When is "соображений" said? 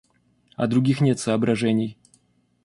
1.19-1.95